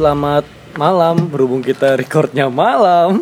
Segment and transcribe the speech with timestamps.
[0.00, 0.48] selamat
[0.80, 1.28] malam.
[1.28, 3.20] Berhubung kita recordnya malam.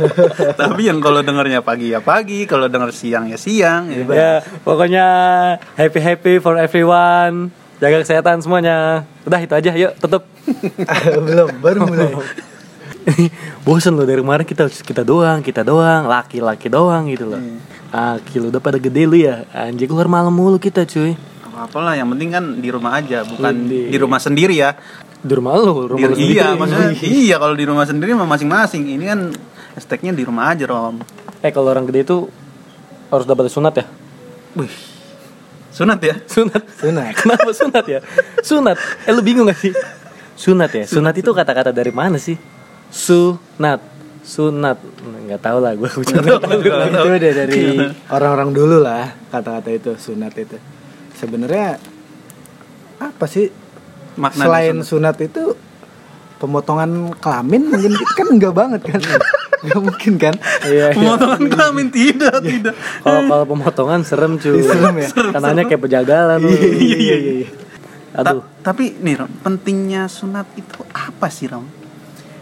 [0.60, 3.88] Tapi yang kalau dengarnya pagi ya pagi, kalau denger siang ya siang.
[3.92, 4.02] Ya.
[4.08, 5.06] ya, pokoknya
[5.76, 7.52] happy happy for everyone.
[7.82, 9.02] Jaga kesehatan semuanya.
[9.26, 10.22] Udah itu aja, yuk tutup.
[11.26, 12.14] belum baru mulai
[13.66, 17.42] Bosen loh dari kemarin kita kita doang, kita doang, laki-laki doang gitu loh.
[17.90, 19.42] Ah, lu udah pada gede lu ya.
[19.50, 21.18] Anjir keluar malam mulu kita, cuy.
[21.52, 24.74] Apalah yang penting kan di rumah aja, bukan Di- di rumah sendiri ya.
[25.22, 26.34] Di rumah lu, Di, rumah lu sendiri.
[26.34, 28.82] iya, maksudnya iya kalau di rumah sendiri mah masing-masing.
[28.98, 29.20] Ini kan
[29.78, 31.00] esteknya di rumah aja, Rom.
[31.40, 32.18] Eh, kalau orang gede itu
[33.08, 33.84] harus dapat sunat ya?
[34.56, 34.72] Wih.
[35.72, 36.14] Sunat ya?
[36.34, 36.62] Sunat.
[36.76, 38.00] sunat Kenapa sunat ya?
[38.44, 38.76] Sunat.
[39.08, 39.72] Eh lu bingung gak sih?
[40.36, 40.84] Sunat ya.
[40.84, 42.36] Sunat itu kata-kata dari mana sih?
[42.92, 43.80] Sunat.
[44.20, 44.76] Sunat.
[45.28, 45.88] Nggak tahu lah gue.
[45.98, 47.60] itu udah dari
[48.12, 50.60] orang-orang dulu lah kata-kata itu sunat itu
[51.16, 51.80] sebenarnya
[53.00, 53.48] apa sih
[54.20, 55.16] Makna selain sunat.
[55.16, 55.44] sunat itu
[56.42, 58.98] pemotongan kelamin mungkin kan enggak banget kan
[59.64, 60.90] nggak mungkin kan Iya.
[60.90, 60.98] iya.
[60.98, 62.74] Pemotongan kelamin tidak, tidak.
[62.98, 64.58] Kalau kalau pemotongan serem cuy.
[64.58, 65.08] Serem ya?
[65.30, 66.38] Kanannya kayak pejagalan.
[66.38, 66.50] lu.
[66.50, 67.48] iya iya iya
[68.12, 68.42] Ta- Aduh.
[68.60, 71.64] tapi nih, Rom, pentingnya sunat itu apa sih, Rom?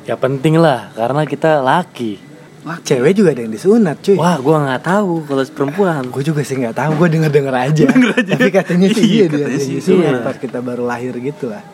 [0.03, 2.19] Ya penting lah karena kita laki.
[2.61, 2.85] Laki.
[2.85, 6.03] cewek juga ada yang disunat cuy Wah, gua nggak tahu kalau perempuan.
[6.07, 7.85] gue juga sih nggak tahu gue denger denger aja
[8.29, 10.21] tapi katanya sih Iya, iya dia katanya sih disunat iya.
[10.21, 11.65] pas kita baru lahir gitu lah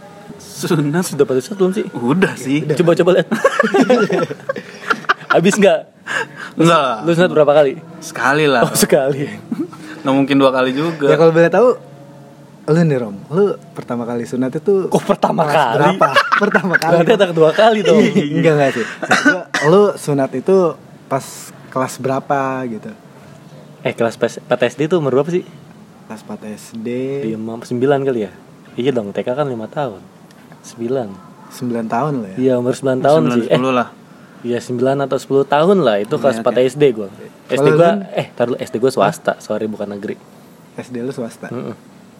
[0.56, 1.84] Sunat Sudah pada saat belum sih?
[1.92, 2.64] udah sih.
[2.74, 3.28] Coba coba lihat.
[5.28, 5.80] Habis nggak?
[6.56, 6.96] Enggak lah.
[7.02, 7.76] Lu sunat berapa kali?
[8.00, 8.64] Sekali lah.
[8.64, 9.28] Oh sekali.
[10.00, 11.06] Nggak mungkin dua kali juga.
[11.06, 11.68] ya kalau boleh tahu
[12.66, 15.78] lu nih rom lu pertama kali sunat itu Kok pertama kali?
[15.78, 16.08] berapa
[16.42, 18.02] pertama kali Berarti ada kedua kali dong.
[18.02, 20.56] enggak enggak sih Maksud gua, lu sunat itu
[21.06, 21.22] pas
[21.70, 22.90] kelas berapa gitu
[23.82, 25.46] Eh kelas PS PTSD itu umur berapa sih?
[26.06, 26.88] kelas 4 SD
[27.28, 28.32] 5 9 kali ya?
[28.74, 30.00] Iya dong, TK kan 5 tahun
[30.66, 31.14] 9
[31.46, 32.36] 9 tahun lo ya?
[32.36, 33.46] Iya umur 9 tahun sih.
[33.46, 33.88] Eh 10 lah.
[34.42, 35.96] iya 9 atau 10 tahun lah.
[35.98, 37.08] Itu kelas Iya, 4 SD gue
[37.46, 39.38] SD gue, lu- eh tar dulu SD gue swasta.
[39.38, 40.18] Sorry bukan negeri.
[40.76, 41.46] SD lu swasta.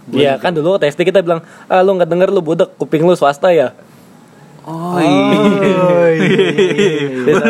[0.07, 3.13] Iya kan dulu waktu SD kita bilang Ah lu gak denger lu budak kuping lu
[3.13, 3.75] swasta ya?
[4.63, 5.75] Oh iya.
[5.77, 6.47] Oh, iya.
[7.23, 7.45] Bisa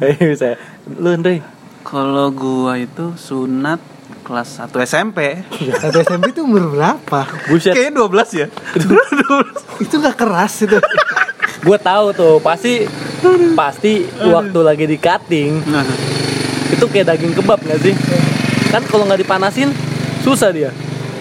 [0.02, 0.44] Iya bisa.
[0.90, 1.32] Lu Andre?
[1.34, 1.44] Iya.
[1.82, 3.80] Kalau gua itu sunat
[4.22, 5.42] kelas 1 SMP.
[5.82, 8.46] satu SMP itu umur berapa Buset Kayaknya 12 ya.
[9.84, 10.78] itu gak keras itu
[11.62, 12.86] Gue tahu tuh pasti
[13.54, 15.82] Pasti waktu lagi di cutting Nah,
[16.70, 17.94] Itu kayak daging kebab gak sih?
[18.70, 19.74] Kan kalau nggak dipanasin
[20.22, 20.70] Susah dia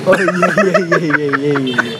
[0.05, 1.99] oh iya iya iya iya iya iya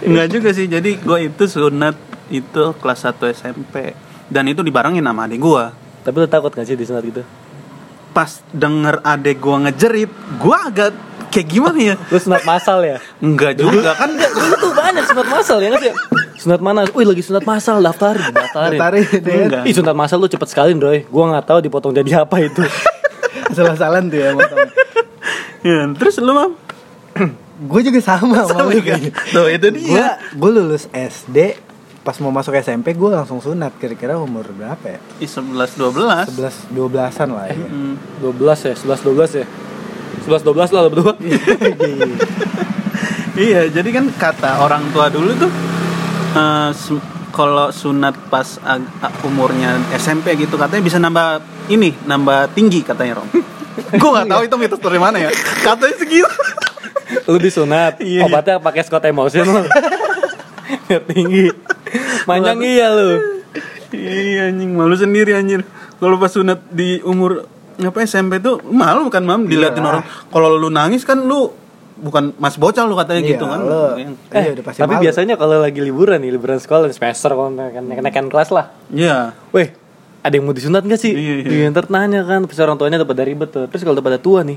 [0.00, 0.66] enggak juga sih.
[0.66, 1.96] Jadi gua itu sunat
[2.32, 3.92] itu kelas 1 SMP.
[4.30, 5.74] Dan itu dibarengin sama adik gua.
[6.00, 7.20] Tapi lu takut gak sih disunat gitu?
[8.10, 10.90] Pas denger adik gua ngejerit, gua agak
[11.30, 11.94] kayak gimana ya?
[12.10, 12.96] Lu sunat masal ya?
[13.22, 15.94] Enggak juga kan Dulu tuh banyak sunat masal ya nggak sih?
[16.40, 16.88] Sunat mana?
[16.90, 18.78] Wih lagi sunat masal daftarin, daftarin.
[18.80, 19.46] Daftarin, ya kan?
[19.46, 19.62] Enggak.
[19.70, 21.06] Ih sunat masal lu cepet sekali Droy.
[21.06, 22.62] Gua nggak tahu dipotong jadi apa itu.
[23.56, 24.70] salah-salah tuh ya motongnya
[25.60, 26.54] Ya, terus lu mam
[27.60, 28.80] gue juga sama sama kan?
[28.80, 29.12] kayaknya.
[29.36, 30.16] Tuh itu gue dia.
[30.32, 31.60] gue lulus SD
[32.00, 36.32] pas mau masuk SMP gue langsung sunat kira-kira umur berapa ya Ih, 11 12.
[36.32, 37.94] 11 12-an lah ya Hmm.
[38.18, 39.46] 12 ya, 11 12 ya.
[40.20, 41.12] 11 12 lah berdua.
[43.32, 45.48] Iya, jadi kan kata orang tua dulu tuh
[46.34, 47.00] eh, su-
[47.30, 48.58] kalau sunat pas
[49.22, 53.28] umurnya SMP gitu katanya bisa nambah ini, nambah tinggi katanya Rom.
[53.96, 55.30] Gue nggak tahu itu mitos dari mana ya.
[55.62, 56.26] Katanya segitu.
[57.24, 58.02] Lu disunat.
[58.02, 58.26] Iya.
[58.26, 59.62] Obatnya pakai Scott Emotion lu.
[60.86, 61.48] Biar tinggi.
[62.30, 63.08] Manjang iya lu.
[63.90, 65.66] iya anjing, malu sendiri anjir.
[65.96, 67.44] Kalau pas sunat di umur
[67.76, 69.90] apa SMP tuh malu kan mam diliatin Iya.
[69.90, 70.02] orang.
[70.26, 71.50] Kalau lu nangis kan lu
[71.96, 73.60] bukan mas bocah lu katanya Iya, gitu kan.
[73.60, 75.02] lu- Yang- Iya, Eh, udah pasti tapi malu.
[75.02, 78.72] biasanya kalau lagi liburan nih, liburan sekolah semester kalau naik naikan kelas lah.
[78.88, 79.36] Iya.
[79.50, 79.68] Weh,
[80.20, 81.12] ada yang mau disunat gak sih?
[81.12, 81.48] Iya, iya.
[81.50, 83.64] Iya, ntar nanya kan, terus orang tuanya udah pada ribet tuh.
[83.66, 84.56] Terus kalau udah pada tua nih,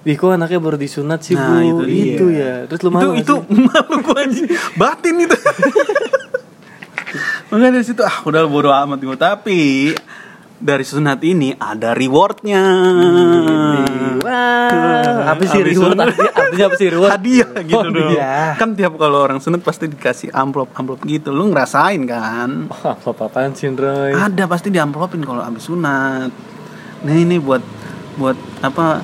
[0.00, 2.40] Wih kok anaknya baru disunat sih Nah, bu itu dia.
[2.40, 3.60] ya Terus lu itu malu itu sih?
[3.68, 5.36] malu gue anjing batin itu
[7.50, 9.60] makanya dari situ ah udah bodo amat gue tapi
[10.56, 12.60] dari sunat ini ada rewardnya.
[14.20, 15.96] Wah, apa sih Habis reward?
[15.96, 17.10] Artinya, apa sih reward?
[17.10, 18.12] hadiah gitu Oh, dong.
[18.12, 18.54] Iya.
[18.54, 21.32] kan tiap kalau orang sunat pasti dikasih amplop amplop gitu.
[21.32, 22.68] Lu ngerasain kan?
[22.68, 24.12] Wah, apa apaan sih Roy?
[24.12, 26.28] ada pasti diamplopin kalau habis sunat.
[27.00, 27.64] Nah ini buat
[28.14, 29.00] buat apa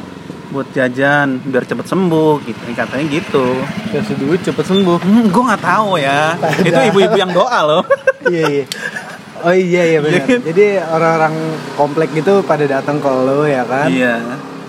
[0.48, 2.60] buat jajan biar cepet sembuh gitu.
[2.70, 3.46] Katanya gitu.
[3.88, 4.98] Kasih duit cepet sembuh.
[4.98, 6.34] hmm, gue nggak tahu ya.
[6.60, 7.82] Itu ibu-ibu yang doa loh.
[8.26, 8.64] Iya iya.
[9.38, 10.26] Oh iya iya benar.
[10.26, 11.34] Jadi orang-orang
[11.74, 13.86] komplek gitu pada datang ke lo ya kan?
[13.86, 14.18] Iya.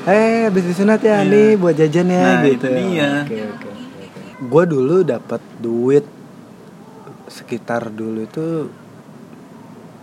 [0.06, 1.26] Eh habis disunat ya Iya.
[1.26, 2.68] nih buat jajan ya Nah, gitu.
[2.68, 3.26] itu dia.
[3.26, 3.70] oke oke
[4.38, 6.06] gue dulu dapat duit
[7.28, 8.70] sekitar dulu itu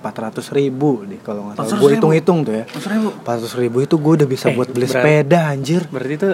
[0.04, 1.80] 400 ribu deh kalau nggak salah 400.000?
[1.80, 4.84] gue hitung-hitung tuh ya Maksudnya bu 400 ribu itu gue udah bisa Eh, buat beli
[4.84, 5.00] berat.
[5.00, 6.28] sepeda anjir Berarti itu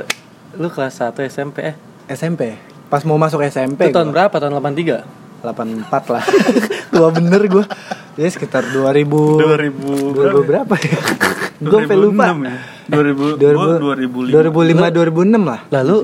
[0.53, 1.77] lu kelas 1 SMP eh.
[2.09, 4.27] SMP pas mau masuk SMP Itu tahun gua.
[4.27, 4.35] berapa?
[4.37, 5.07] Tahun 83.
[5.41, 6.25] 84 lah
[6.93, 7.65] tua bener gue
[8.15, 9.09] ya sekitar 2000
[9.41, 10.99] 2000 2000 berapa ya
[11.63, 12.57] gue sampai lupa 2006 ya
[12.91, 15.01] 2000 2000 gua 2005
[15.33, 15.97] 2006 lah Lalu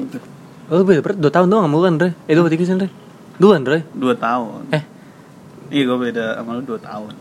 [0.66, 2.10] lu beda berarti 2 tahun doang sama kan, Dre?
[2.24, 2.88] Eh 2 3 sih, Dre.
[3.36, 3.78] Dua, Dre.
[3.92, 4.82] 2 tahun Eh,
[5.68, 7.12] iya gue beda sama lu 2 tahun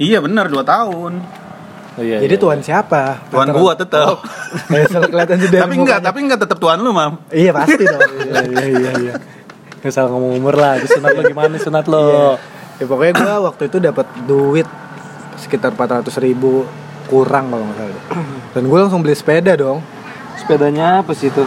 [0.00, 1.12] iya benar 2 tahun
[1.94, 2.18] oh iya.
[2.24, 2.40] jadi iya.
[2.40, 4.16] tuan siapa tuan Antara- gua tetap
[4.72, 6.08] Eh, kelihatan sih dari tapi enggak mukanya.
[6.10, 9.14] tapi enggak tetap tuan lu mam iya pasti dong Iya iya iya iya.
[9.80, 10.76] Gak salah ngomong umur lah.
[10.76, 12.36] Itu sunat lo gimana sunat lo?
[12.76, 14.68] ya pokoknya gue waktu itu dapat duit
[15.36, 16.68] sekitar 400 ribu
[17.06, 18.02] kurang kalau nggak salah
[18.56, 19.80] dan gue langsung beli sepeda dong
[20.34, 21.44] Sepedanya apa sih itu?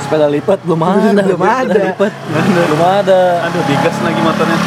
[0.00, 1.10] Sepeda lipat belum ada.
[1.26, 1.74] Belum ada.
[1.74, 2.12] Lipat.
[2.30, 3.20] Belum ada.
[3.44, 4.58] aduh digas lagi motornya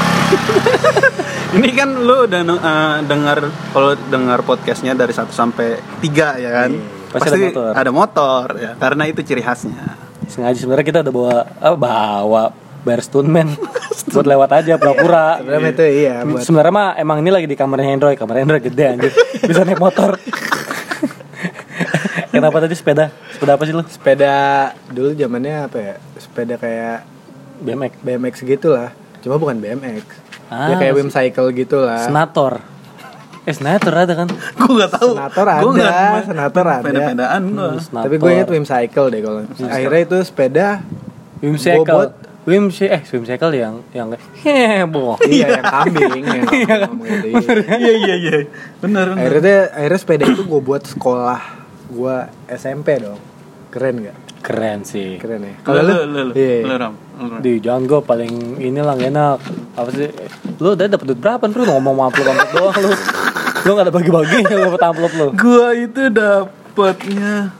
[1.57, 3.37] ini kan lu udah eh, dengar
[3.73, 6.71] kalau dengar podcastnya dari 1 sampai 3 ya kan
[7.07, 7.71] Pasti ada motor.
[7.73, 9.95] ada motor ya karena itu ciri khasnya
[10.27, 12.43] Sengaja sebenarnya kita udah bawa apa bawa
[12.83, 13.47] bayar stuntman
[14.07, 15.39] buat lewat aja pura-pura.
[15.39, 18.83] sebenarnya itu iya buat Sebenarnya mah emang ini lagi di kamarnya Hendroy, kamar Hendroy gede
[18.87, 19.11] anjir.
[19.49, 20.15] Bisa naik motor.
[22.31, 23.11] Kenapa tadi sepeda?
[23.33, 23.83] Sepeda apa sih lu?
[23.87, 24.35] sepeda
[24.87, 27.03] dulu zamannya apa ya sepeda kayak
[27.63, 27.93] BMX.
[28.05, 28.93] BMX gitu lah
[29.27, 30.07] cuma bukan BMX
[30.47, 32.63] Ah, ya kayak Wim Cycle gitu lah Senator.
[33.43, 34.27] Eh, Senator ada kan?
[34.57, 36.79] gue nggak tahu Senator Gua ada, nggak- senator ada.
[36.81, 38.03] peda-pedaan gua Senator.
[38.03, 40.67] tapi gue inget Wim Cycle deh kalau akhirnya itu sepeda
[41.37, 41.95] Wim Gua Cycle.
[41.97, 44.07] buat- Wim Cycle eh Wim Cycle yang yang
[44.43, 45.19] heboh.
[45.21, 46.23] iya yang kambing
[46.63, 47.75] yang ngomong gitu, iya.
[47.77, 48.37] iya iya iya
[48.77, 49.19] bener bener.
[49.19, 51.41] akhirnya akhirnya sepeda itu gue buat sekolah
[51.87, 52.15] gue
[52.49, 53.19] SMP dong
[53.67, 54.15] keren gak
[54.47, 55.19] Keren sih.
[55.19, 55.53] keren ya.
[55.59, 55.95] Kalau lu lu?
[56.07, 56.63] lu lu iya.
[56.63, 56.93] lu, Ram.
[57.19, 57.39] Lu, Ram.
[57.43, 58.33] Di jangan gue paling
[58.63, 59.37] inilah gak enak.
[59.75, 60.07] Apa sih?
[60.63, 62.91] Lu udah dapet duit berapa Lu ngomong amplop amplop doang lu.
[63.67, 65.27] Lu gak ada bagi-bagi Lu dapet amplop lu.
[65.35, 67.51] Gua itu dapatnya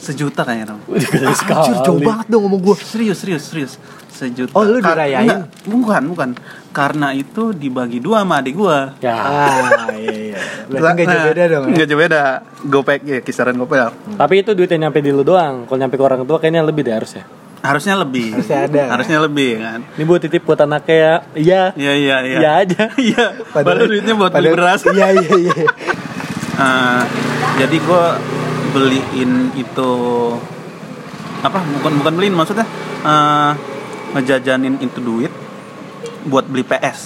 [0.00, 0.80] sejuta kayaknya Ram.
[1.60, 3.72] Anjir, jauh banget dong ngomong gue serius serius serius
[4.14, 4.54] sejuta.
[4.54, 5.26] Oh, lu Kar- dirayain?
[5.26, 6.28] enggak, bukan bukan.
[6.70, 8.94] Karena itu dibagi dua sama adik gua.
[9.02, 9.14] Ya.
[9.18, 10.38] Ah iya iya.
[10.70, 11.72] Berarti gak jauh beda dong ya?
[11.74, 12.22] Nggak jauh beda.
[12.64, 13.90] Gopek ya kisaran gopek.
[14.14, 15.66] Tapi itu duit yang nyampe di lu doang.
[15.66, 17.26] Kalau nyampe ke orang tua kayaknya lebih deh harusnya.
[17.64, 18.36] Harusnya lebih.
[18.36, 18.82] Harusnya ada.
[18.92, 19.80] harusnya lebih kan?
[19.96, 21.14] Ini buat titip buat anaknya ya.
[21.34, 21.62] Iya.
[21.74, 22.38] Iya iya iya.
[22.38, 22.82] Iya aja.
[23.10, 23.24] Iya.
[23.50, 24.80] Padahal duitnya buat beli beras.
[24.86, 25.54] Iya iya iya.
[26.54, 27.02] Eh,
[27.58, 28.04] jadi gue
[28.70, 29.90] beliin itu
[31.40, 31.58] apa?
[31.78, 32.66] Bukan bukan beliin maksudnya
[33.02, 33.52] eh,
[34.14, 35.32] ngejajanin itu duit
[36.24, 37.00] buat beli PS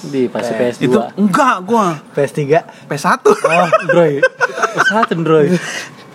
[0.00, 2.40] Di pasti Eh, PS2 itu enggak gue PS3
[2.88, 4.22] PS1 Oh Droid.
[4.88, 5.60] Satu Droid.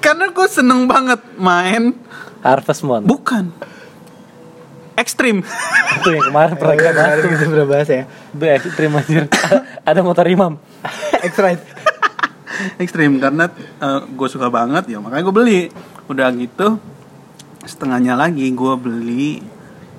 [0.02, 1.94] Karena gue seneng banget main
[2.42, 3.06] Harvest Moon.
[3.06, 3.54] Bukan.
[4.96, 5.44] Ekstrim
[6.00, 8.04] Itu yang kemarin pernah kita bahas kemarin kita pernah bahas ya.
[8.08, 9.24] Itu ekstrim anjir.
[9.90, 10.58] Ada motor imam.
[11.22, 11.64] X-Ride
[12.80, 13.52] ekstrim karena
[14.08, 15.62] gue suka banget ya makanya gue beli.
[16.08, 16.82] Udah gitu
[17.66, 19.42] setengahnya lagi gue beli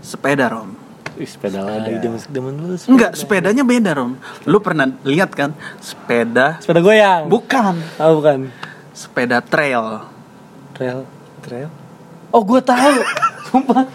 [0.07, 0.79] sepeda rom
[1.17, 2.93] Ih, sepeda lagi zaman zaman dulu sepeda.
[2.93, 4.13] enggak sepedanya beda rom
[4.45, 8.53] lu pernah lihat kan sepeda Sepeda goyang bukan Oh bukan
[8.93, 10.07] sepeda trail
[10.73, 11.03] Trail
[11.41, 11.69] Trail
[12.31, 13.01] Oh gue tahu
[13.49, 13.89] Sumpah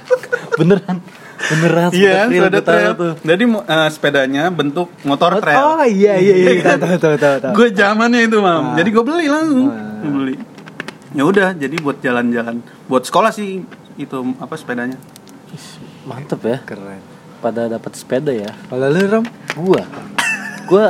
[0.57, 0.97] Beneran
[1.41, 2.91] Beneran Iya, sepeda gua tahu trail.
[2.93, 3.13] tuh.
[3.23, 5.57] Jadi eh, sepedanya bentuk motor trail.
[5.57, 6.77] Oh iya iya iya Iya kan?
[6.77, 7.53] tahu tahu tahu tahu.
[7.57, 8.53] Gue zamannya itu, Mam.
[8.53, 8.63] Ah.
[8.77, 9.67] Jadi gue beli langsung.
[9.67, 9.97] Ah.
[9.99, 10.35] Gua beli.
[11.11, 12.61] Ya udah, jadi buat jalan-jalan.
[12.85, 13.65] Buat sekolah sih
[13.97, 15.01] itu apa sepedanya.
[16.01, 17.01] Mantep ya Keren.
[17.39, 19.25] Pada dapat sepeda ya Kalau lu Rom?
[19.53, 19.81] Gua
[20.65, 20.87] Gua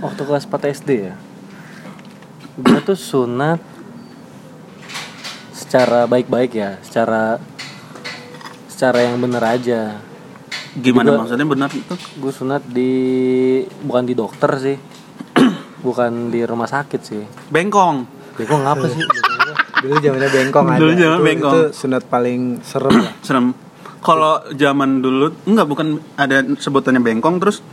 [0.00, 1.14] Waktu kelas 4 SD ya
[2.56, 3.60] Gua tuh sunat
[5.52, 7.40] Secara baik-baik ya Secara
[8.66, 10.00] Secara yang bener aja
[10.74, 11.94] Gimana Juga- maksudnya benar itu?
[12.18, 12.92] Gue sunat di
[13.80, 14.76] Bukan di dokter sih
[15.86, 18.04] Bukan di rumah sakit sih Bengkong.
[18.34, 18.98] Bengkong apa sih?
[19.78, 20.66] Dulu zamannya bengkong.
[20.74, 21.54] Dulu zaman Itu- bengkong.
[21.54, 23.12] Itu sunat paling serem lah.
[23.26, 23.52] Serem.
[24.04, 27.64] Kalau zaman dulu enggak bukan ada sebutannya bengkong terus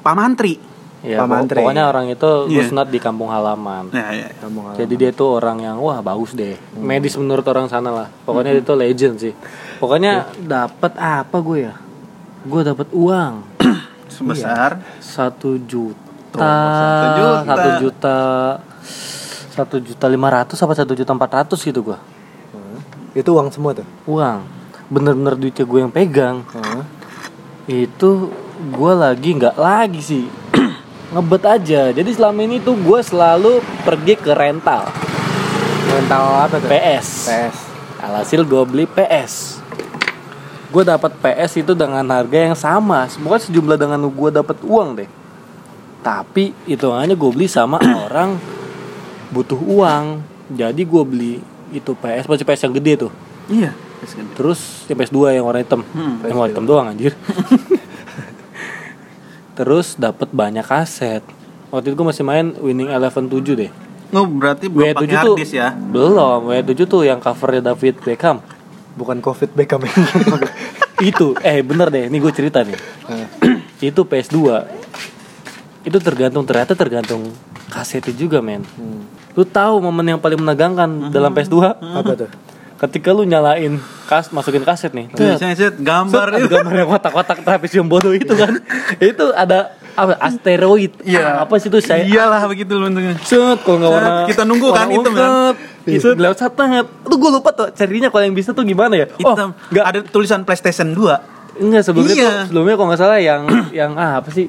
[0.00, 0.56] pamantri.
[1.04, 1.56] Ya, Pak pok- Mantri.
[1.60, 2.64] pokoknya orang itu gue Iya.
[2.64, 4.32] sunat di kampung halaman Ya, ya.
[4.34, 4.78] Kamu ngalamin.
[4.80, 6.56] Jadi dia tuh orang yang wah bagus deh.
[6.74, 8.08] Medis menurut orang sana lah.
[8.24, 9.36] Pokoknya dia tuh legend sih.
[9.76, 11.76] Pokoknya dapat apa gue ya?
[12.42, 13.44] Gue dapat uang
[14.08, 17.44] Sebesar satu juta, satu juta.
[17.44, 18.18] satu juta
[19.50, 22.00] satu juta lima ratus apa satu juta empat ratus gitu gua
[23.12, 23.86] Itu uang semua tuh.
[24.04, 24.40] uang
[24.92, 26.82] bener-bener duitnya gue yang pegang Heeh.
[27.88, 30.24] itu gue lagi nggak lagi sih.
[31.12, 31.82] Ngebet aja.
[31.90, 34.88] Jadi selama ini tuh gue selalu pergi ke rental.
[35.90, 36.68] Mental apa tuh?
[36.68, 37.56] PS PS.
[38.04, 39.64] alhasil gue beli PS
[40.74, 43.06] gue dapat PS itu dengan harga yang sama.
[43.06, 45.10] Semoga sejumlah dengan gue dapat uang deh.
[46.02, 47.78] Tapi hitungannya gue beli sama
[48.10, 48.34] orang
[49.30, 50.18] butuh uang.
[50.50, 51.34] Jadi gue beli
[51.70, 53.12] itu PS masih PS yang gede tuh.
[53.46, 53.70] Iya.
[54.36, 55.80] Terus yang PS2 yang warna hitam.
[55.94, 57.12] Hmm, yang warna hitam doang anjir.
[59.58, 61.22] Terus dapat banyak kaset.
[61.70, 63.70] Waktu itu gue masih main Winning Eleven 7 deh.
[64.14, 65.68] Oh, berarti belum W7 pakai tuh ya?
[65.74, 68.38] Belum, W7 tuh yang covernya David Beckham.
[68.94, 69.90] Bukan Covid Beckham ya.
[71.10, 72.78] itu eh bener deh, ini gue cerita nih.
[73.82, 74.38] itu PS2.
[75.82, 77.34] Itu tergantung ternyata tergantung
[77.74, 78.62] kasetnya juga, men.
[78.78, 79.02] Hmm.
[79.34, 81.58] Lu tahu momen yang paling menegangkan dalam PS2?
[81.74, 82.30] Apa tuh?
[82.78, 85.08] Ketika lu nyalain kas masukin kaset nih.
[85.12, 86.52] Iya, saya set gambar Set, itu.
[86.52, 88.60] gambar yang kotak-kotak trapesium bodoh itu kan
[89.02, 91.22] itu ada apa asteroid Iya.
[91.22, 93.16] Ah, apa sih itu saya Iyalah begitu bentuknya.
[93.18, 95.28] set kalau nggak Set, warna kita nunggu kan, hitam kan?
[95.30, 95.54] ungkep.
[95.86, 99.52] itu lewat satengah tuh gue lupa tuh carinya kalau yang bisa tuh gimana ya Hitam.
[99.52, 101.62] oh nggak ada tulisan PlayStation 2.
[101.62, 102.24] enggak sebelumnya Iya.
[102.26, 103.42] tuh sebelumnya kalau nggak salah yang
[103.80, 104.48] yang ah, apa sih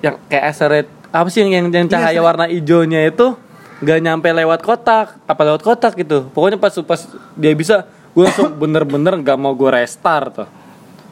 [0.00, 3.36] yang kayak asteroid apa sih yang yang, yang Iya, cahaya saya- warna hijaunya itu
[3.80, 7.00] nggak nyampe lewat kotak apa lewat kotak gitu pokoknya pas pas
[7.34, 10.48] dia bisa gue langsung bener-bener nggak mau gue restart tuh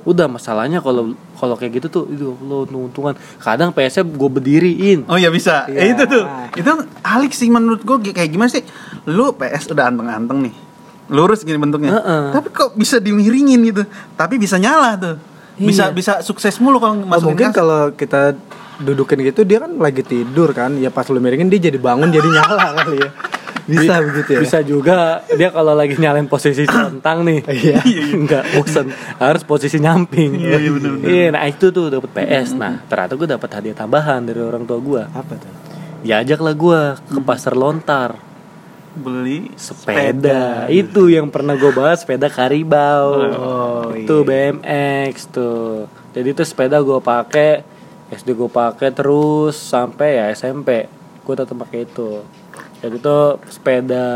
[0.02, 5.14] udah masalahnya kalau kalau kayak gitu tuh itu lo untungan kadang PS gue berdiriin Oh
[5.14, 5.68] iya bisa.
[5.68, 5.78] Iya.
[5.78, 6.24] Eh, itu tuh.
[6.54, 6.70] Itu
[7.02, 8.64] alik sih menurut gua kayak gimana sih?
[9.04, 10.54] Lu PS udah anteng-anteng nih.
[11.08, 11.92] Lurus gini bentuknya.
[11.94, 12.24] Heeh.
[12.32, 13.82] Tapi kok bisa dimiringin gitu.
[14.14, 15.16] Tapi bisa nyala tuh.
[15.60, 15.92] Bisa Iya.
[15.92, 18.32] bisa sukses mulu kalau Oh, masukin mungkin kalau kita
[18.78, 22.30] dudukin gitu dia kan lagi tidur kan ya pas lu miringin dia jadi bangun jadi
[22.30, 23.10] nyala kali ya
[23.68, 24.40] bisa begitu ya?
[24.40, 24.98] bisa juga.
[25.28, 27.44] Dia kalau lagi nyalain posisi centang nih.
[27.44, 27.80] Iya.
[28.24, 28.88] nggak bosan
[29.20, 30.40] harus posisi nyamping.
[30.40, 30.92] Iya, iya, bener.
[31.04, 34.80] iya nah itu tuh dapat PS nah ternyata gue dapat hadiah tambahan dari orang tua
[34.80, 35.52] gue apa tuh?
[36.00, 38.16] Diajak lah gue ke pasar lontar.
[38.98, 40.66] Beli sepeda.
[40.66, 43.14] itu yang pernah gue bahas sepeda karibau.
[43.36, 45.86] Oh, itu BMX tuh.
[46.16, 47.62] Jadi itu sepeda gue pakai
[48.08, 50.88] SD gue pakai terus sampai ya SMP
[51.28, 52.24] gue tetap pakai itu
[52.78, 53.16] jadi itu
[53.48, 54.06] sepeda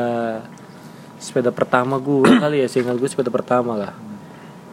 [1.16, 3.92] sepeda pertama gue kali ya seingat gue sepeda pertama lah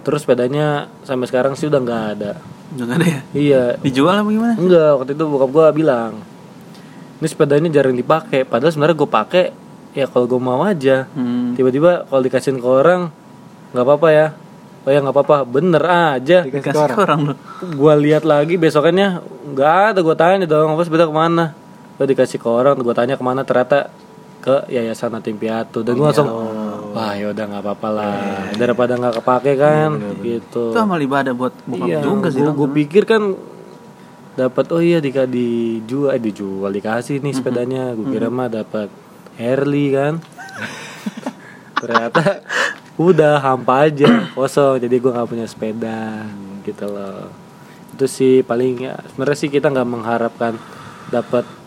[0.02, 2.34] terus sepedanya sampai sekarang sih udah nggak ada
[2.70, 3.20] Udah nggak ada ya?
[3.34, 4.54] iya Dijual apa gimana?
[4.54, 6.22] Enggak, waktu itu bokap gue bilang
[7.18, 9.46] Ini sepedanya jarang dipakai Padahal sebenarnya gue pakai
[9.92, 11.54] Ya kalau gue mau aja Hmm.
[11.54, 13.10] Tiba-tiba kalau dikasihin ke orang
[13.74, 14.28] nggak apa-apa ya
[14.86, 16.98] Oh ya nggak apa-apa Bener aja Dikasih ke orang.
[17.00, 17.22] orang.
[17.74, 19.18] Gue lihat lagi besokannya
[19.50, 21.58] nggak ada gue tanya dong Apa sepeda ke mana
[22.00, 23.92] Gue dikasih ke orang Gue tanya ke mana ternyata
[24.40, 25.84] ke Yayasan Yatim Piatu.
[25.84, 26.32] Dan gue langsung
[26.90, 28.18] Wah yaudah nggak apa-apa lah.
[28.58, 29.90] Daripada nggak kepake kan
[30.24, 30.74] Gitu.
[30.74, 32.42] Itu amal ibadah buat bokap iya, juga sih.
[32.42, 33.36] Gue pikir kan
[34.40, 37.94] dapat oh iya dika dijual eh, dijual dikasih nih sepedanya.
[37.94, 38.90] Gue kira mah dapat
[39.38, 40.24] Harley kan.
[41.84, 42.42] Ternyata
[42.98, 44.82] udah hampa aja kosong.
[44.82, 46.26] Jadi gue nggak punya sepeda
[46.66, 47.30] gitu loh.
[47.94, 50.56] Itu sih paling ya sebenarnya sih kita nggak mengharapkan
[51.14, 51.59] dapat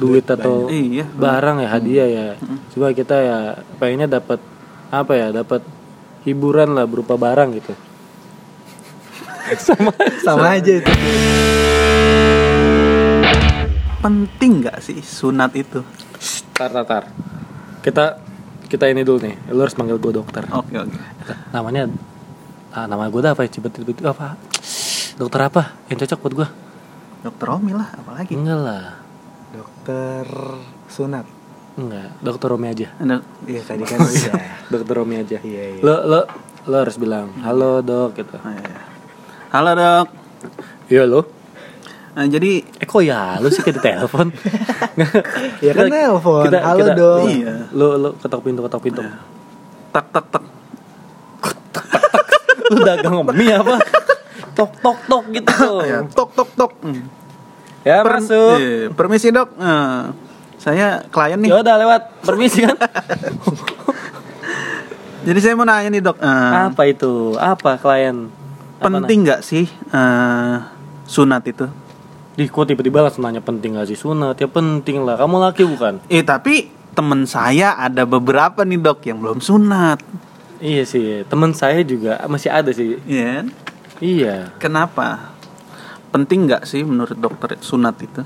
[0.00, 1.04] duit atau Iya.
[1.12, 2.26] barang ya hadiah ya.
[2.72, 3.38] Cuma kita ya
[3.76, 4.40] pengennya dapat
[4.88, 5.60] apa ya dapat
[6.24, 7.72] hiburan lah berupa barang gitu.
[9.66, 9.90] Sama
[10.22, 10.92] sama aja itu.
[14.00, 15.84] Penting nggak sih sunat itu?
[16.56, 17.04] tar tar tar.
[17.84, 18.20] Kita
[18.70, 19.36] kita ini dulu nih.
[19.52, 20.46] Lu harus manggil gue dokter.
[20.54, 20.96] Oke oke.
[21.50, 21.90] namanya
[22.72, 23.50] ah, nama gue apa ya?
[23.50, 23.74] Cibet
[24.06, 24.38] apa?
[25.18, 25.62] Dokter apa?
[25.90, 26.48] Yang cocok buat gue
[27.20, 28.32] Dokter Romi lah, apalagi.
[28.32, 29.09] enggak lah
[29.90, 30.26] dokter
[30.86, 31.26] sunat
[31.74, 32.88] enggak dokter Romi aja
[33.46, 34.32] iya tadi kan iya
[34.70, 35.82] dokter Romi aja Iya, iya.
[35.82, 36.20] lo lo
[36.66, 38.78] lo harus bilang halo dok gitu Oh, iya.
[39.50, 40.06] Halo dok.
[40.86, 41.22] iya lo
[42.10, 44.34] Nah, jadi eh kok ya lu sih kayak di telepon
[45.64, 46.50] Ya kan nelpon.
[46.50, 47.22] Halo, Dok.
[47.30, 47.54] Iya.
[47.70, 49.02] lu lu ketok pintu ketok pintu
[49.94, 50.42] tak tak tak.
[52.66, 53.78] lu dagang mie apa
[54.58, 56.72] tok tok tok gitu tuh Ya, tok tok tok.
[56.82, 57.06] Hmm.
[57.82, 59.48] Ya Per- masuk iya, permisi dok.
[59.54, 60.02] Eh,
[60.56, 61.48] saya klien nih.
[61.48, 62.76] ya udah lewat permisi kan
[65.20, 66.16] Jadi saya mau nanya nih dok.
[66.16, 68.32] eh, apa itu apa klien
[68.76, 70.56] Apa penting nggak sih eh,
[71.04, 71.68] sunat itu?
[72.32, 74.32] Di kok tiba-tiba langsung nanya penting gak sih sunat?
[74.34, 75.20] Ya penting lah.
[75.20, 76.00] Kamu laki bukan?
[76.08, 80.00] Eh tapi temen saya ada beberapa nih dok yang belum sunat.
[80.56, 81.26] Iya sih.
[81.26, 82.96] Temen saya juga masih ada sih.
[83.04, 83.28] Iya.
[83.34, 83.46] kan?
[84.00, 84.36] Iya.
[84.56, 85.36] Kenapa?
[86.10, 88.22] Penting nggak sih menurut dokter sunat itu?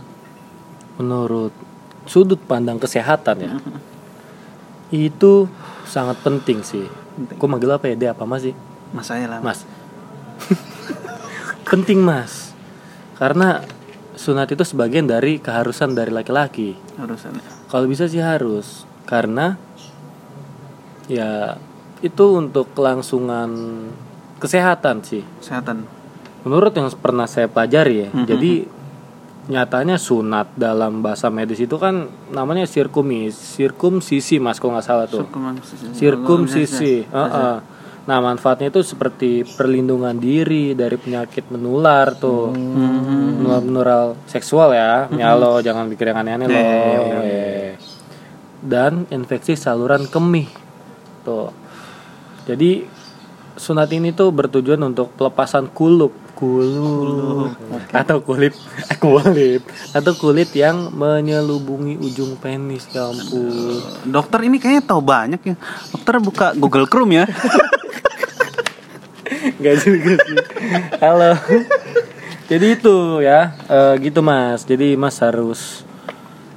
[0.96, 1.52] Menurut
[2.04, 3.52] sudut pandang kesehatan ya
[4.92, 5.48] itu
[5.88, 6.84] sangat penting sih
[7.16, 7.36] Penting.
[7.40, 8.52] gue manggil apa ya dia apa mas sih
[8.92, 9.40] Mas saya lah.
[9.40, 9.64] mas
[11.70, 12.52] penting mas
[13.16, 13.64] karena
[14.14, 17.40] sunat itu sebagian dari keharusan dari laki-laki Harusan.
[17.66, 19.56] kalau bisa sih harus karena
[21.08, 21.56] ya
[22.04, 23.50] itu untuk kelangsungan
[24.38, 25.88] kesehatan sih Kesehatan.
[26.44, 28.26] Menurut yang pernah saya pelajari ya Mhm.
[28.26, 28.52] jadi
[29.44, 35.28] nyatanya sunat dalam bahasa medis itu kan namanya sirkumis sirkumsisi mas kalau nggak salah tuh.
[35.92, 37.56] Sirkumsisi Heeh.
[38.04, 42.56] nah manfaatnya itu seperti perlindungan diri dari penyakit menular tuh.
[42.56, 45.12] Menular menular seksual ya.
[45.12, 46.56] Ya lo jangan pikir yang aneh-aneh lo.
[46.56, 47.76] Eh.
[48.64, 50.48] dan infeksi saluran kemih
[51.20, 51.52] tuh.
[52.48, 52.88] Jadi
[53.56, 55.68] sunat ini tuh bertujuan untuk pelepasan
[56.34, 57.54] kulup kulup
[57.94, 58.54] atau kulit
[58.90, 59.62] eh, kulit
[59.94, 65.56] atau kulit yang menyelubungi ujung penis ya ampun Dokter ini kayaknya tahu banyak ya.
[65.94, 67.24] Dokter buka Google Chrome ya.
[69.62, 70.38] Gak juga sih.
[71.00, 71.32] Halo.
[72.44, 74.68] Jadi itu ya, eh, gitu Mas.
[74.68, 75.84] Jadi Mas harus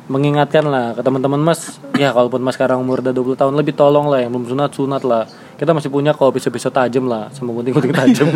[0.08, 1.80] mengingatkan lah ke teman-teman Mas.
[1.96, 5.04] Ya kalaupun Mas sekarang umur udah 20 tahun lebih tolong lah yang belum sunat sunat
[5.08, 5.26] lah.
[5.58, 8.30] Kita masih punya kok pisau-pisau tajam lah, sama gunting-gunting tajam.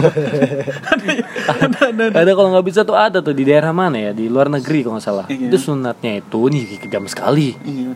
[2.12, 4.98] ada kalau nggak bisa tuh ada tuh di daerah mana ya di luar negeri kalau
[4.98, 5.26] nggak salah.
[5.30, 5.54] Iya.
[5.54, 7.54] Itu sunatnya itu nih kejam sekali.
[7.62, 7.94] Iya.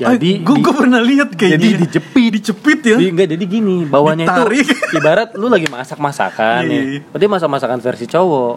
[0.00, 1.60] Jadi gue pernah lihat kayaknya.
[1.60, 2.96] jadi dijepit dijepit ya.
[2.96, 4.64] Enggak jadi gini, bawahnya Ditarik.
[4.64, 6.98] itu ibarat lu lagi masak-masakan Iya, ya.
[7.12, 8.54] Berarti masak-masakan versi cowok.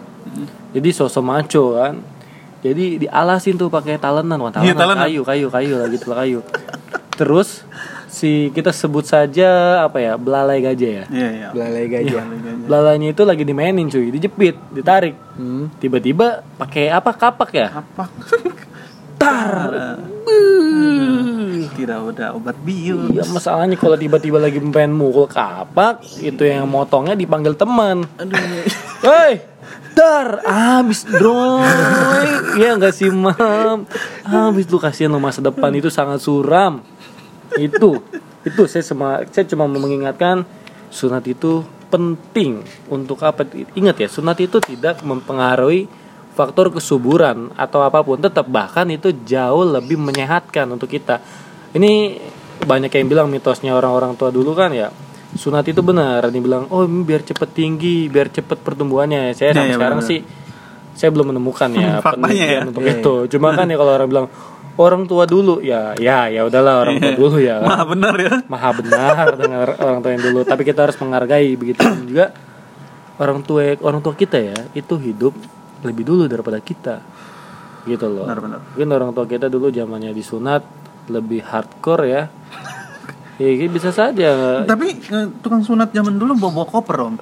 [0.72, 1.94] Jadi sosok maco kan.
[2.64, 5.04] Jadi dialasin tuh pakai talenan, wah talenan, Iya, talenan.
[5.04, 6.40] kayu, kayu, kayu lah gitu lah kayu.
[7.12, 7.60] Terus
[8.14, 11.04] si kita sebut saja apa ya, belalai gajah ya.
[11.10, 11.48] Iya, iya.
[11.50, 12.24] Belalai gajah.
[12.70, 15.18] Belalainya itu lagi dimainin cuy, dijepit, ditarik.
[15.34, 15.74] Hmm.
[15.82, 17.82] Tiba-tiba pakai apa kapak ya?
[17.82, 18.06] Apa?
[19.20, 19.52] Tar.
[21.74, 23.10] Tidak ada obat bius.
[23.10, 28.06] Iya masalahnya kalau tiba-tiba lagi pengen mukul kapak itu yang motongnya dipanggil teman.
[28.16, 28.38] Aduh.
[29.04, 29.44] Hei,
[29.92, 31.66] dar, habis droy.
[32.56, 33.84] Iya nggak sih mam?
[34.24, 36.93] Habis lu kasihan lo masa depan itu sangat suram.
[37.58, 38.02] Itu,
[38.42, 40.42] itu saya cuma saya cuma mengingatkan
[40.90, 43.46] sunat itu penting untuk apa?
[43.74, 45.86] Ingat ya, sunat itu tidak mempengaruhi
[46.34, 48.18] faktor kesuburan atau apa pun.
[48.18, 51.22] Tetap bahkan itu jauh lebih menyehatkan untuk kita.
[51.74, 52.18] Ini
[52.64, 54.88] banyak yang bilang mitosnya orang-orang tua dulu kan ya
[55.34, 59.54] sunat itu benar dia bilang oh ini biar cepet tinggi biar cepet pertumbuhannya saya Iya,
[59.58, 60.10] sampai iya, sekarang benar.
[60.14, 60.18] sih
[60.94, 62.60] saya belum menemukan ya penelitian ya.
[62.70, 64.26] untuk Iya, itu cuma kan ya kalau orang bilang
[64.74, 67.16] orang tua dulu ya ya ya udahlah orang tua Iya.
[67.16, 68.32] dulu ya Maha benar ya.
[68.44, 72.34] maha benar dengan orang tua yang dulu tapi kita harus menghargai begitu juga
[73.16, 75.34] orang tua orang tua kita ya itu hidup
[75.82, 76.98] lebih dulu daripada kita
[77.84, 78.60] gitu loh Benar, benar.
[78.64, 80.64] mungkin orang tua kita dulu zamannya disunat
[81.06, 82.22] lebih hardcore ya
[83.36, 87.14] ya bisa saja Tapi eh, tukang sunat zaman dulu bawa bawa koper om.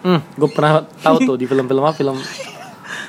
[0.00, 2.16] hmm, gue pernah tahu tuh di film-film apa film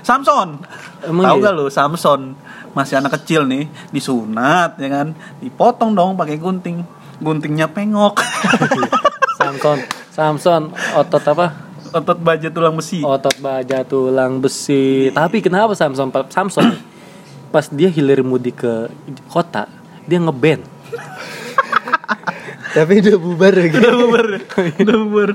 [0.02, 0.58] Samson.
[1.04, 1.46] Emang Tahu iya?
[1.46, 2.34] gak lu Samson
[2.72, 5.08] masih anak kecil nih disunat ya kan?
[5.44, 6.84] Dipotong dong pakai gunting.
[7.22, 8.18] Guntingnya pengok.
[9.40, 9.80] Samson
[10.12, 10.64] Samson
[10.98, 11.72] otot apa?
[11.92, 13.04] Otot baja tulang besi.
[13.04, 15.12] Otot baja tulang besi.
[15.12, 16.76] Tapi kenapa Samson Samson?
[17.54, 18.88] Pas dia hilir mudik ke
[19.28, 19.68] kota
[20.08, 20.64] dia ngeband.
[22.76, 23.84] Tapi udah bubar gitu.
[23.84, 24.26] udah bubar.
[24.80, 25.30] Udah bubar.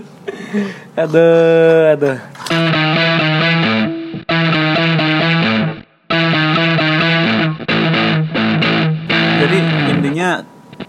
[0.96, 2.16] Aduh aduh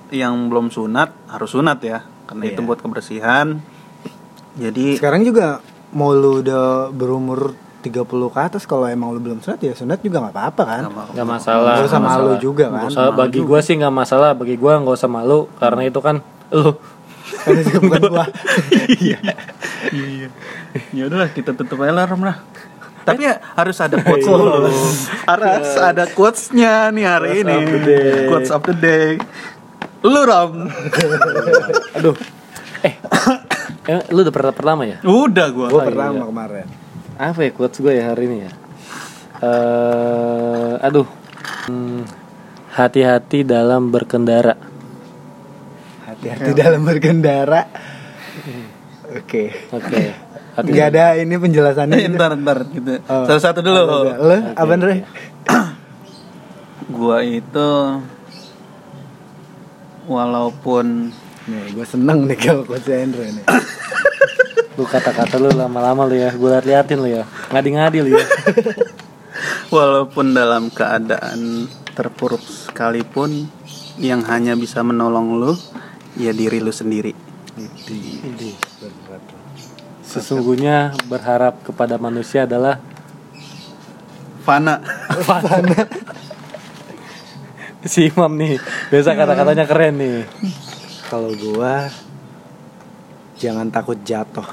[0.10, 2.52] yang belum sunat harus sunat ya karena Iya.
[2.54, 3.60] itu buat kebersihan
[4.54, 9.60] jadi Sekarang juga mau lu udah berumur 30 ke atas kalau emang lu belum sunat
[9.60, 10.84] ya sunat juga nggak apa-apa kan.
[11.14, 12.42] nggak masalah Nggak usah malu masalah.
[12.42, 12.88] juga kan.
[12.90, 16.76] usah, bagi gue sih nggak masalah bagi gue nggak usah malu karena itu kan lu
[17.28, 18.26] Karena itu bukan gua.
[18.98, 19.20] iya
[19.94, 20.28] iya
[20.92, 22.08] ya udahlah kita tutup aja lah
[23.04, 24.68] tapi ya harus ada quotes dulu
[25.24, 28.28] harus ada quotesnya nih hari Quotes ini of the day.
[28.28, 29.10] quotes of the day
[30.00, 30.52] lu Rom
[31.98, 32.16] aduh
[32.80, 32.94] eh
[33.90, 36.26] eh, lu udah pernah pertama ya udah gua Gua Oh, pertama iya.
[36.26, 36.66] kemarin.
[37.18, 38.52] apa ya quotes gue ya hari ini ya
[39.40, 41.08] eh aduh
[41.68, 42.08] Hmm,
[42.72, 44.56] hati-hati dalam berkendara
[46.02, 47.68] Hati-hati dalam berkendara.
[49.10, 49.52] Oke.
[49.70, 50.00] oke
[50.56, 51.98] hati Nggak ada ini penjelasannya.
[51.98, 53.28] Eh, ntar ntar gitu Oh.
[53.28, 55.04] satu satu dulu Lo apa Andre?
[56.90, 57.70] gua itu
[60.08, 61.14] walaupun
[61.48, 63.46] Nih, gue seneng nih kalau coach Andre nih.
[64.78, 68.22] lu kata-kata lu lama-lama lu ya gue liatin lu ya ngadi-ngadi lu ya
[69.76, 71.66] walaupun dalam keadaan
[71.98, 73.50] terpuruk sekalipun
[73.98, 75.52] yang hanya bisa menolong lu
[76.20, 77.16] ya diri lu sendiri.
[77.58, 78.54] Ini.
[80.06, 82.78] Sesungguhnya berharap kepada manusia adalah
[84.46, 84.80] Fana.
[87.88, 88.60] si Imam nih.
[88.92, 90.28] Biasa kata-katanya keren nih.
[91.08, 91.88] Kalau gua
[93.40, 94.46] jangan takut jatuh.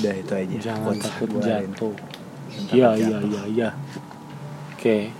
[0.00, 0.56] Udah itu aja.
[0.72, 1.94] Jangan Quotes takut jatuh.
[2.72, 3.68] Iya iya iya iya.
[4.72, 5.10] Oke.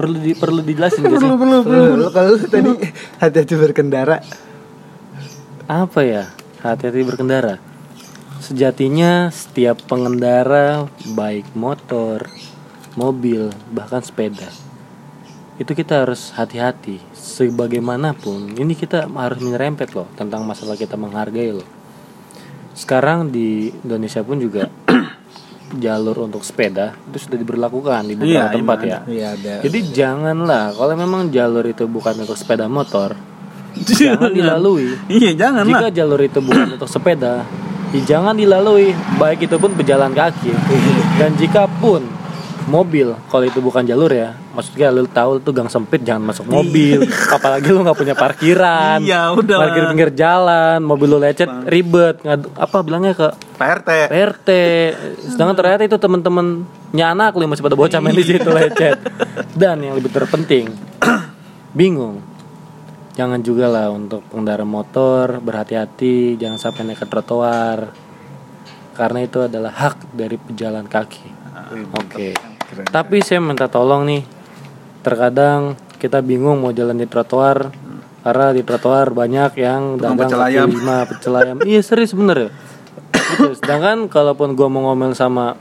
[0.00, 1.28] Perlu di perlu dijelasin gak sih?
[1.28, 2.72] Lu kalau lu tadi
[3.20, 4.24] hati-hati berkendara.
[5.68, 6.24] Apa ya?
[6.64, 7.60] Hati-hati berkendara.
[8.40, 12.24] Sejatinya setiap pengendara baik motor,
[12.96, 14.48] mobil, bahkan sepeda
[15.60, 21.68] itu kita harus hati-hati sebagaimanapun ini kita harus menyerempet loh tentang masalah kita menghargai loh
[22.72, 24.72] sekarang di Indonesia pun juga
[25.76, 29.54] jalur untuk sepeda itu sudah diberlakukan di beberapa Iya, tempat iya, ya Iya ada.
[29.62, 33.14] jadi janganlah kalau memang jalur itu bukan untuk sepeda motor
[34.00, 35.92] jangan dilalui Iya, jangan jika lah.
[35.92, 37.46] jalur itu bukan untuk sepeda,
[37.90, 40.50] ya jangan dilalui, baik itu pun pejalan kaki.
[41.14, 42.02] Dan jika pun
[42.70, 47.02] mobil, kalau itu bukan jalur ya, maksudnya lu tahu itu gang sempit jangan masuk mobil,
[47.36, 52.46] apalagi lu nggak punya parkiran, Iya, udah parkir pinggir jalan, mobil lu lecet ribet, ngadu,
[52.54, 53.28] apa bilangnya ke
[53.60, 53.90] PRT.
[54.08, 54.48] PRT.
[55.36, 58.96] Sedangkan ternyata itu temen-temennya anak lu masih pada bocah main di situ lecet.
[59.52, 60.70] Dan yang lebih terpenting,
[61.78, 62.24] bingung.
[63.18, 67.92] Jangan juga lah untuk pengendara motor berhati-hati, jangan sampai naik ke trotoar.
[68.96, 71.28] Karena itu adalah hak dari pejalan kaki.
[72.00, 72.49] Oke.
[72.70, 72.86] Keren.
[72.86, 74.22] Tapi saya minta tolong nih.
[75.02, 77.72] Terkadang kita bingung mau jalan di trotoar
[78.20, 80.68] karena di trotoar banyak yang Tukang dagang pecel ayam.
[80.68, 81.56] lima pecel ayam.
[81.70, 82.50] Iya serius bener ya.
[83.10, 83.56] Gitu.
[83.58, 85.56] Sedangkan kalaupun gua mau ngomel sama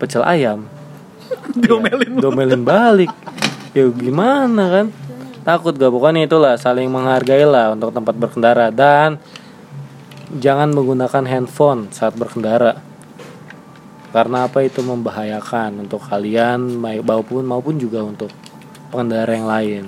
[0.00, 0.64] pecel ayam,
[1.60, 2.16] Diomelin.
[2.16, 3.12] ya, domelin balik.
[3.76, 4.86] Ya gimana kan?
[5.40, 9.20] Takut gak pokoknya itulah saling menghargai lah untuk tempat berkendara dan
[10.36, 12.80] jangan menggunakan handphone saat berkendara.
[14.10, 18.30] Karena apa itu membahayakan untuk kalian maupun maupun juga untuk
[18.90, 19.82] pengendara yang lain.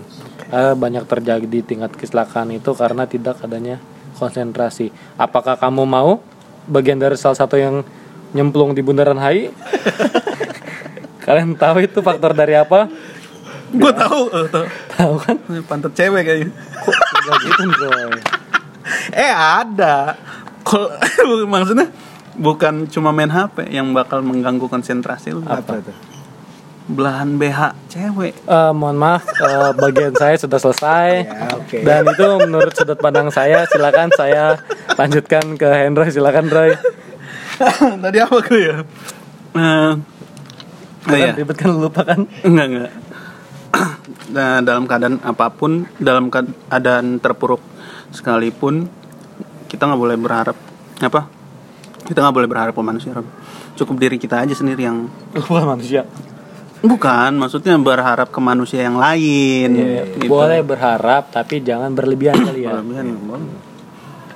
[0.47, 3.83] Karena banyak terjadi di tingkat kecelakaan itu karena tidak adanya
[4.15, 4.95] konsentrasi.
[5.19, 6.23] Apakah kamu mau
[6.71, 7.83] bagian dari salah satu yang
[8.31, 9.51] nyemplung di bundaran HI?
[11.27, 12.87] Kalian tahu itu faktor dari apa?
[13.73, 14.67] Gue tahu, eh, tahu.
[14.93, 15.37] Tahu kan?
[15.65, 16.53] Pantat cewek kayaknya.
[16.53, 17.87] Kok nggak gitu?
[19.15, 20.19] Eh ada.
[20.67, 20.91] Kalau
[21.53, 21.87] maksudnya
[22.37, 25.45] bukan cuma main HP yang bakal mengganggu konsentrasi lu.
[25.45, 25.97] Apa tuh?
[26.90, 28.35] Belahan BH cewek.
[28.35, 31.09] Eh, mohon maaf, eh, bagian saya sudah selesai.
[31.25, 31.79] Ya, oke.
[31.87, 34.59] Dan itu menurut sudut pandang saya, silakan saya
[34.99, 36.75] lanjutkan ke Hendro, silakan Roy.
[38.03, 38.77] Tadi apa gue ya?
[39.53, 39.92] Eh,
[41.07, 41.33] oh iya.
[41.38, 42.27] Ribet kan lu lupa kan?
[42.42, 42.92] Enggak, enggak.
[44.35, 47.62] nah, dalam keadaan apa pun, dalam keadaan terpuruk
[48.11, 48.90] sekalipun,
[49.71, 50.57] kita nggak boleh berharap
[50.99, 51.42] apa?
[52.03, 53.11] Kita nggak boleh berharap ke manusia.
[53.12, 53.27] Rob.
[53.73, 56.05] Cukup diri kita aja sendiri yang Lupa manusia.
[56.83, 59.69] bukan, maksudnya berharap ke manusia yang lain.
[59.71, 60.27] Gitu.
[60.27, 62.75] Boleh berharap, tapi jangan berlebihan kali ya.
[62.75, 63.55] Berlebihan, boleh.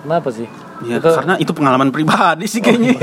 [0.00, 0.46] Kenapa sih?
[0.86, 2.94] Ya, Itu- karena itu pengalaman pribadi sih kayaknya.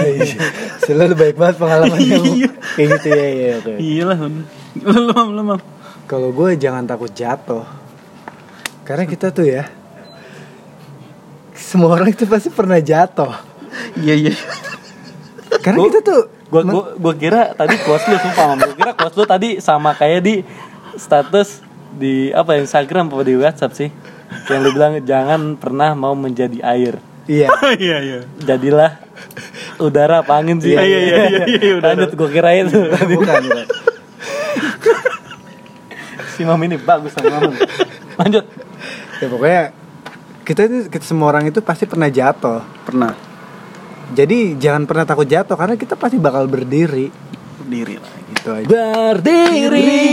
[0.80, 2.18] Selalu baik banget pengalamannya.
[2.24, 2.50] Iya.
[2.78, 3.74] Kayak gitu ya, ya oke.
[3.82, 4.18] Iya lah.
[4.22, 4.40] Lu
[4.96, 5.60] lu Mam, lu Mam.
[6.06, 7.66] Kalau gue jangan takut jatuh.
[8.84, 9.68] Karena kita tuh ya
[11.54, 13.32] semua orang itu pasti pernah jatuh.
[13.96, 14.34] Iya iya.
[15.60, 18.58] Karena Gua- kita tuh Gua, gua, gua kira tadi quotes lu sumpah Mam.
[18.64, 20.36] Gua kira quotes lu tadi sama kayak di
[20.94, 23.90] status di apa Instagram apa di WhatsApp sih
[24.48, 27.50] yang lu bilang jangan pernah mau menjadi air iya.
[27.80, 28.20] Iya iya.
[28.40, 28.98] jadilah
[29.78, 31.94] udara apa angin sih Iya, iya, iya, iya, iya, udara.
[31.94, 33.66] lanjut gue kira itu bukan, bukan.
[36.34, 37.54] si mam ini bagus sama mam
[38.18, 38.46] lanjut
[39.16, 39.62] Ya pokoknya
[40.44, 42.60] kita itu kita semua orang itu pasti pernah jatuh.
[42.84, 43.16] Pernah
[44.12, 47.08] Jadi jangan pernah takut jatuh karena kita pasti bakal berdiri.
[47.64, 48.12] berdiri lah.
[48.28, 48.68] Gitu aja.
[48.68, 50.04] berdiri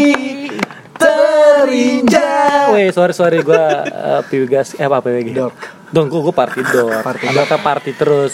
[1.00, 2.66] terinjak.
[2.76, 5.52] Weh sorry sorry gue uh, PWG eh apa PWG Dok.
[5.90, 8.32] Dong gue gue party dong Party Ada ke party terus.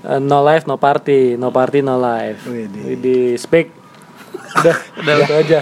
[0.00, 1.36] Eh, No life no party.
[1.36, 2.46] No party no life.
[2.48, 2.96] Widih.
[2.96, 3.74] Di speak.
[4.62, 5.58] Udah Udah itu aja.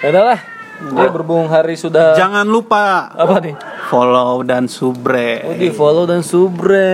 [0.00, 0.22] Ya udah.
[0.24, 0.40] Lah
[0.78, 3.10] Jadi berhubung hari sudah Jangan lupa.
[3.12, 3.54] Apa nih
[3.88, 5.40] follow dan subre.
[5.48, 6.92] Oh di follow dan subre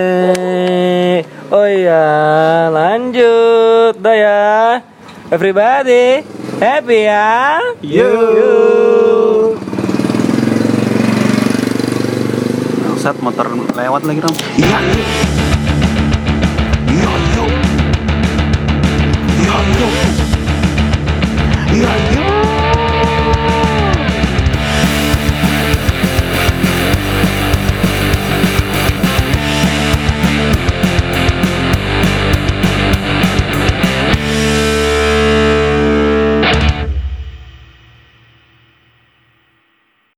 [1.51, 4.79] Oh iya Lanjut Dah ya
[5.35, 6.23] Everybody
[6.63, 9.59] Happy ya Yo.
[12.87, 14.23] Bangsat motor lewat lagi.
[14.23, 14.31] Iya,
[14.63, 14.79] iya.
[14.79, 15.34] Iya,